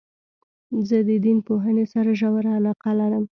زه 0.87 0.97
د 1.07 1.09
دین 1.25 1.37
پوهني 1.47 1.85
سره 1.93 2.09
ژوره 2.19 2.51
علاقه 2.59 2.91
لرم. 2.99 3.23